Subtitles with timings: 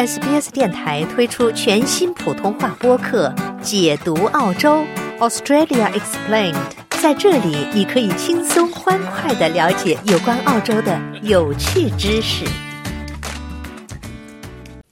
[0.00, 3.28] SBS 电台推出全新普通话播客
[3.60, 4.82] 《解读澳洲
[5.18, 6.54] Australia Explained》。
[7.02, 12.46] 在这里，你可以轻松欢快的了解有关澳洲的有趣知识。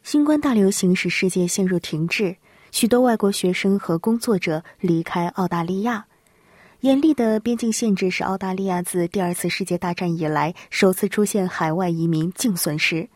[0.03, 2.37] 新冠大流行使世界陷入停滞，
[2.71, 6.05] 许多外国学生和工作者离开澳大利亚。
[6.81, 13.09] 严厉的边境限制使澳大利亚自第二次世界大战以来首次出现海外移民净损失。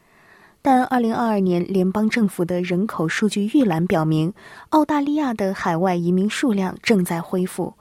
[0.65, 4.33] 但2022年联邦政府的人口数据预览表明，
[4.69, 7.75] 澳大利亚的海外移民数量正在恢复。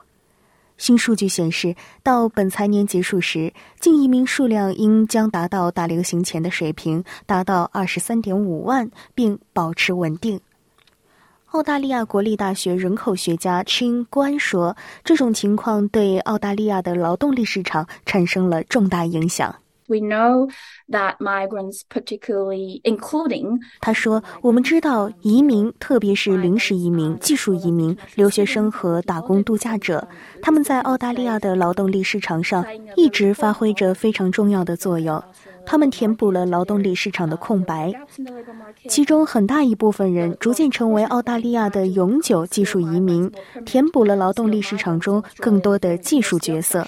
[0.76, 10.40] 新数据显示，到本财年结束时，净移民数量应将达到大流行前的水平，达到23.5万，并保持稳定。
[11.50, 19.54] 澳大利亚国立大学人口学家 Chin 关说：“这种情况对澳大利亚的劳动力市场产生了重大影响。”
[19.92, 20.48] We know
[20.88, 30.08] that migrants, particularly including，他说：“我们知道移民，特别是临时移民、技术移民、留学生和打工度假者，
[30.40, 32.64] 他们在澳大利亚的劳动力市场上
[32.96, 35.22] 一直发挥着非常重要的作用。
[35.66, 37.92] 他们填补了劳动力市场的空白，
[38.88, 43.30] 其中很大一部分人逐渐成为澳大利亚的永久技术移民，
[43.66, 46.86] 填补了劳动力市场中更多的技术角色。”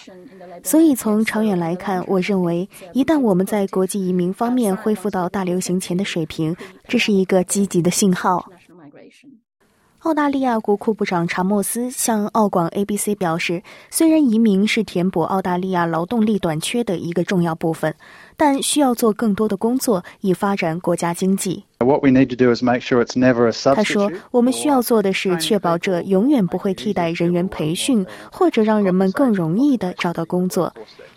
[0.62, 6.54] 所以，从长远来看，我认为一旦我们在国际移民方面恢复到大流行前的水平，
[6.86, 8.48] 这是一个积极的信号。
[10.04, 17.94] 澳大利亚国库部长查莫斯向澳广 ABC 表示，虽然移民是填补澳大利亚劳动力短缺的一个重要部分，
[18.36, 21.64] 但需要做更多的工作以发展国家经济。
[21.78, 21.86] 他
[23.82, 30.70] 说：“我们需要做的是确保这永远不会替代人员培训，或者让人们更容易的找到工作，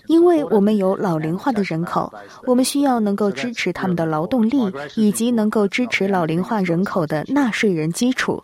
[0.08, 2.10] 因为我们有老龄化的人口，
[2.46, 8.42] 我们需要能够支持他们的劳动力，以及能够支持老龄化人口的纳税人基础。”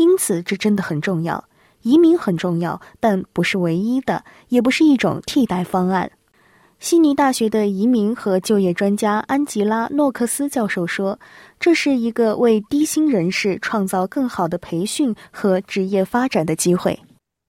[0.00, 1.44] 因此，这真的很重要。
[1.82, 6.10] 移民很重要，但不是唯一的，也不是一种替代方案。
[6.78, 11.20] 悉尼大学的移民和就业专家安吉拉·诺克斯教授说
[11.60, 16.98] ：“这是一个为低薪人士创造更好的培训和职业发展的机会。”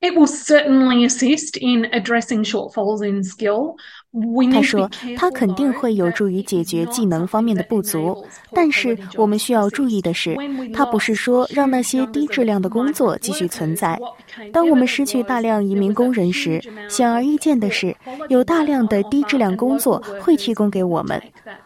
[0.02, 3.76] It will certainly assist in addressing shortfalls in skill.
[4.52, 10.36] 他说：“他肯定会有助于解决技能方面的不足，但是我们需要注意的是，
[10.74, 13.98] 他不是说让那些低质量的工作继续存在。
[14.52, 17.96] 当我们失去大量移民工人时，显而易见的是，
[18.28, 21.22] 有大量的低质量工作会提供给我们，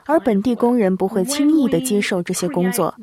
[0.05, 2.93] 而本地工人不会轻易的接受这些工作，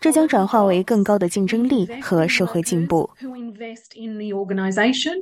[0.00, 3.10] 这将转化为更高的竞争力和社会进步。”
[3.54, 5.14] Invest in the organization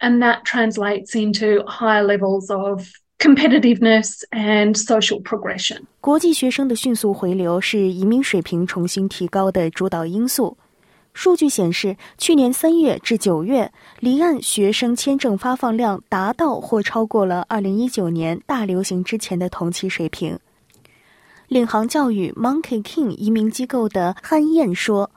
[0.00, 2.86] and that translates into higher levels of
[3.18, 5.82] competitiveness and social progression.
[6.00, 10.56] 国际学生的迅速回流是移民水平重新提高的主导因素。
[11.14, 20.38] 数据显示，去年三月至九月，离岸学生签证发放量达到或超过了二零一九年大流行之前的同期水平。
[21.48, 25.10] 领航教育 Monkey King 移民机构的汉燕说。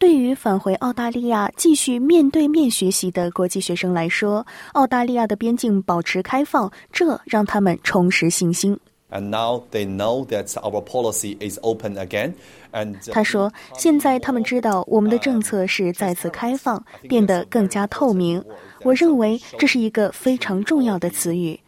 [0.00, 8.78] 对于返回澳大利亚继续面对面学习的国际学生来说，澳大利亚的边境保持开放，这让他们重拾信心。
[9.10, 12.32] And now they know that our policy is open again.
[13.12, 18.42] 他说：“现在他们知道我们的政策是再次开放，变得更加透明。
[18.82, 21.58] 我认为这是一个非常重要的词语。”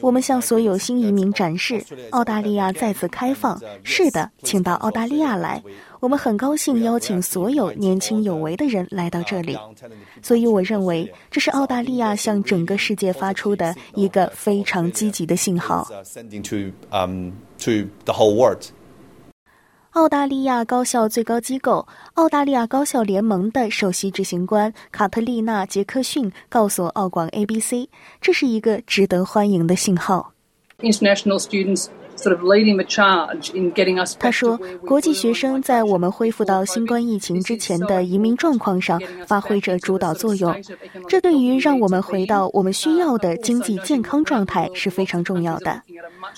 [0.00, 3.60] 我们向所有新移民展示，澳大利亚再次开放。
[3.82, 5.60] 是的，请到澳大利亚来。
[5.98, 9.58] 我们很高兴邀请所有年轻有为的人来到这里。
[10.22, 15.86] 所以，我认为这是澳大利亚向整个世界发出的一个非常积极的信号。
[19.92, 21.84] 澳大利亚高校最高机构
[22.14, 27.88] 澳大利亚高校联盟的首席执行官卡特丽娜·杰克逊告诉澳广 ABC：“
[28.20, 30.32] 这是一个值得欢迎的信号。”
[30.78, 31.88] International students
[34.18, 40.54] 他说，国际学生在我们恢复到新冠疫情之前的移民状况上发挥着主导作用，
[41.08, 45.82] 这对于让我们回到我们需要的经济健康状态是非常重要的。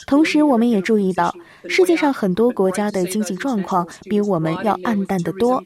[0.06, 1.34] 同时，我们也注意到，
[1.68, 5.62] 世界上很多国家的经济状况比我们要暗淡得多。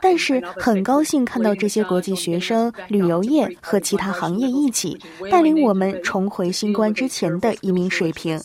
[0.00, 4.98] 但是，很高兴看到这些国际学生、旅游业和其他行业一起
[5.30, 8.40] 带领我们重回新冠之前的移民水平。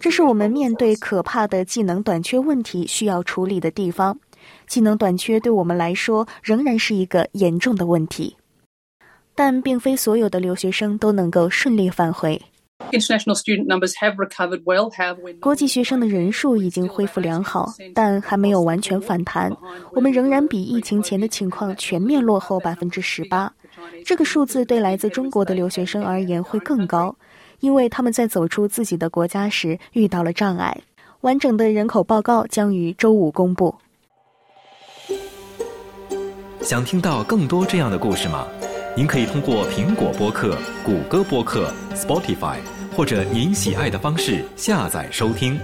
[0.00, 4.18] 这是我们面对可怕的技能短缺问题需要处理的地方。
[4.66, 8.36] 技能短缺对我们来说仍然是一个严重的问题，
[9.34, 12.40] 但并非所有的留学生都能够顺利返回。
[12.94, 14.90] International student numbers have recovered well.
[14.90, 19.50] However, 国际学生的人数已经恢复良好，但还没有完全反弹。
[19.92, 23.52] 我们仍然比疫情前的情况全面落后百分之十八。
[24.04, 27.14] 这个数字对来自中国的留学生而言会更高，
[27.60, 30.76] 因为他们在走出自己的国家时遇到了障碍。
[31.22, 33.74] 完整的人口报告将于周五公布。
[36.60, 38.46] 想听到更多这样的故事吗？
[38.96, 42.58] 您可以通过苹果播客、谷歌播客、Spotify
[42.96, 45.58] 或者您喜爱的方式下载收听。